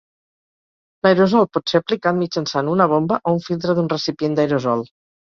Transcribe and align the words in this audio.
L'aerosol 1.07 1.43
pot 1.57 1.73
ser 1.73 1.81
aplicat 1.83 2.17
mitjançant 2.21 2.71
una 2.77 2.87
bomba 2.95 3.21
o 3.25 3.35
un 3.37 3.43
filtre 3.49 3.77
d'un 3.81 3.93
recipient 3.95 4.35
d'aerosol. 4.41 4.83